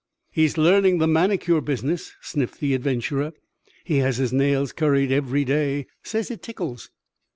[0.31, 3.33] "He's learning the manicure business," sniffed the adventurer.
[3.83, 5.85] "He has his nails curried every day.
[6.01, 6.89] Says it tickles."